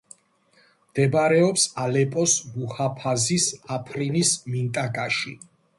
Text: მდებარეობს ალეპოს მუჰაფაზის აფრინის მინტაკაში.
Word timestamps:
მდებარეობს 0.93 1.67
ალეპოს 1.83 2.35
მუჰაფაზის 2.57 3.47
აფრინის 3.79 4.37
მინტაკაში. 4.53 5.41